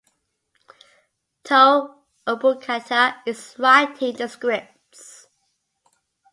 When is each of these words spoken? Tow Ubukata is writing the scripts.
Tow 1.43 2.05
Ubukata 2.25 3.21
is 3.27 3.55
writing 3.59 4.15
the 4.15 4.27
scripts. 4.27 5.27